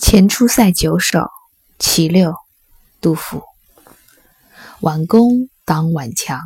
[0.00, 1.18] 前出塞九首·
[1.78, 2.34] 其六，
[3.02, 3.42] 杜甫。
[4.80, 6.40] 挽弓当挽强，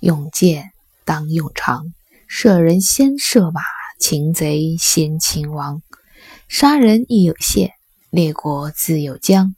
[0.00, 0.70] 用箭
[1.04, 1.92] 当用长。
[2.26, 3.60] 射人先射马，
[4.00, 5.82] 擒贼先擒王。
[6.48, 7.72] 杀人亦有限，
[8.08, 9.54] 列国自有疆。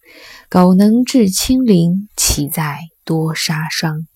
[0.51, 4.09] 苟能制侵陵，岂在多杀伤？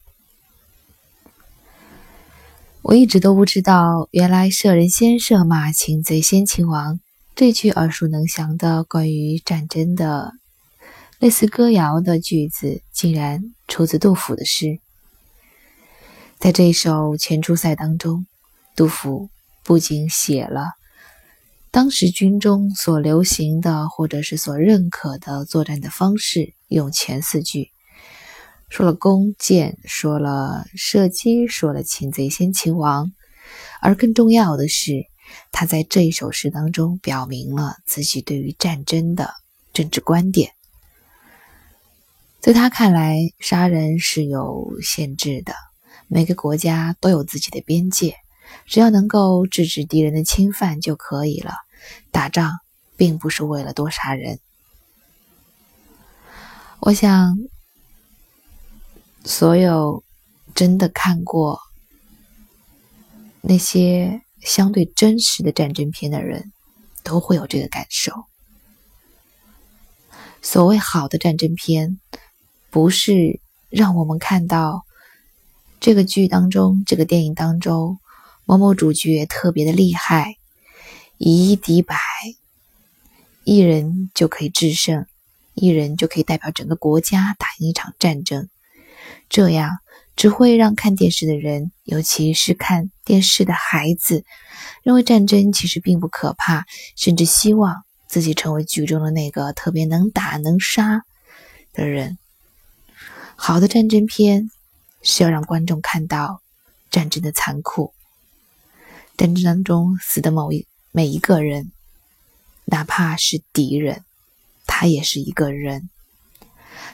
[2.83, 6.98] 我一直都不知道，原来射人先射马，擒贼先擒王。
[7.34, 10.33] 这句耳熟能详的关于战争的
[11.19, 14.79] 类似歌谣的句子，竟然出自杜甫的诗。
[16.39, 18.27] 在这首《前出塞》当中，
[18.77, 19.30] 杜甫
[19.65, 20.73] 不仅写了
[21.70, 27.70] 当时军中所流行的或者是所认可的作战的方式，用前四句
[28.69, 33.12] 说了弓箭，说了射击，说了擒贼先擒王，
[33.81, 35.09] 而更重要的是。
[35.53, 39.34] 他在这一首诗当中表明了自己对于战争的
[39.72, 40.53] 政治观点。
[42.41, 45.55] 在他看来，杀人是有限制的，
[46.09, 48.17] 每个国家都有自己的边界，
[48.64, 51.53] 只要能够制止敌人的侵犯就可以了。
[52.11, 52.59] 打仗
[52.97, 54.41] 并不是为了多杀人。
[56.81, 57.37] 我想，
[59.25, 60.03] 所有
[60.55, 61.61] 真的看过
[63.42, 64.22] 那些。
[64.41, 66.52] 相对真实的战争片的人，
[67.02, 68.12] 都会有这个感受。
[70.42, 72.00] 所谓好的战争片，
[72.70, 74.84] 不是让我们看到
[75.78, 77.98] 这个剧当中、这个电影当中
[78.47, 80.36] 某某主角特别的厉害，
[81.19, 81.97] 以一敌百，
[83.44, 85.06] 一人就可以制胜，
[85.54, 88.48] 一人就可以代表整个国家打赢一场战争，
[89.28, 89.70] 这样。
[90.20, 94.22] 只会让看电视的人，尤其是看电视的孩子，
[94.82, 101.04] 认为战争其实并不可怕，甚至希望自己成为剧中的那个特别能打能杀
[101.72, 102.19] 的人。
[103.34, 104.50] 好的战争片
[105.00, 106.42] 是要让观众看到
[106.91, 107.94] 战争的残酷，
[109.16, 111.72] 战争当中死的某一每一个人，
[112.66, 114.04] 哪怕是敌人，
[114.66, 115.88] 他也是一个人，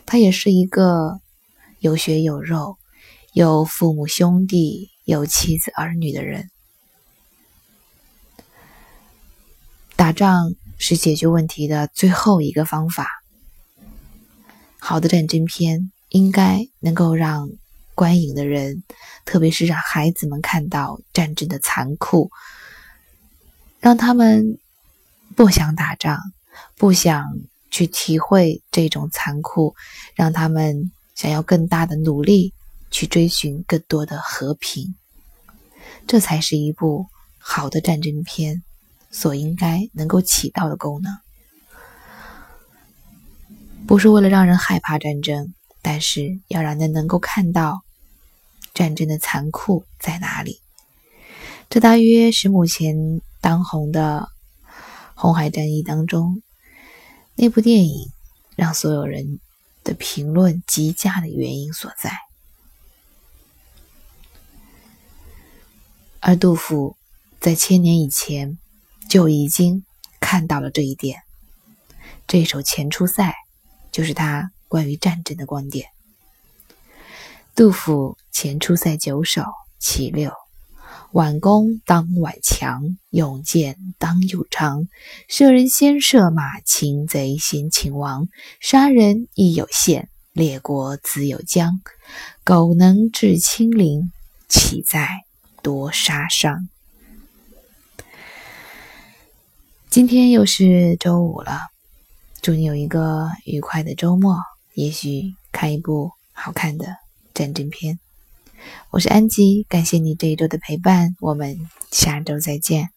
[0.07, 1.21] 他也是一个
[1.81, 2.79] 有血有肉。
[3.37, 6.49] 有父母兄弟、有妻子儿女的人，
[9.95, 13.07] 打仗是解决问题的最后一个方法。
[14.79, 17.51] 好的战争片应该能够让
[17.95, 18.83] 观影的人，
[19.27, 22.31] 特别是让孩子们看到战争的残酷，
[23.81, 24.59] 让他们
[25.35, 26.19] 不想打仗，
[26.79, 27.23] 不想
[27.71, 29.75] 去体会这种残酷，
[30.15, 32.55] 让他们想要更大的努力。
[32.91, 34.95] 去追寻更多的和平，
[36.07, 37.07] 这才是一部
[37.39, 38.63] 好的战争片
[39.11, 41.17] 所应该能够起到的功能。
[43.87, 47.83] 不是为了让人害怕战争，但是要让人能够看到
[48.75, 50.61] 战争的残酷在哪里。
[51.71, 54.29] 这大约是目前当红的
[55.15, 56.43] 红海战役当中
[57.35, 58.11] 那部电影
[58.57, 59.41] 让所有人
[59.85, 62.13] 的评论极佳的原因所在。
[66.27, 66.97] 而杜甫
[67.39, 68.59] 在千年以前
[69.09, 69.85] 就已经
[70.19, 71.21] 看到了这一点。
[72.27, 73.29] 这首《前出塞》
[73.93, 75.87] 就是他关于战争的观点。
[77.55, 79.43] 杜甫《前出塞九首·
[79.79, 80.31] 其六》：
[81.13, 84.89] 挽弓当挽强，用箭当用长。
[85.29, 88.27] 射人先射马，擒贼先擒王。
[88.59, 91.81] 杀人亦有限，列国自有疆。
[92.43, 94.11] 苟能制清零，
[94.49, 95.23] 岂在？
[95.67, 96.69] 多杀伤。
[99.91, 101.59] 今天又是周五了，
[102.41, 104.39] 祝你有一个愉快的周末。
[104.75, 106.99] 也许看一部好看的
[107.35, 107.99] 战争片。
[108.91, 111.59] 我是安吉，感谢你这一周的陪伴，我们
[111.91, 112.91] 下周再见。